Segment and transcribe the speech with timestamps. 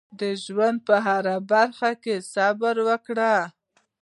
[0.19, 3.39] د ژوند په هره برخه کې صبر وکړئ.